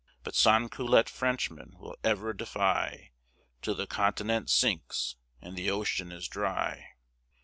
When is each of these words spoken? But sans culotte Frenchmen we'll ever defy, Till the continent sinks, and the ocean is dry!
But 0.23 0.33
sans 0.33 0.71
culotte 0.71 1.07
Frenchmen 1.09 1.75
we'll 1.77 1.95
ever 2.03 2.33
defy, 2.33 3.11
Till 3.61 3.75
the 3.75 3.85
continent 3.85 4.49
sinks, 4.49 5.15
and 5.39 5.55
the 5.55 5.69
ocean 5.69 6.11
is 6.11 6.27
dry! 6.27 6.93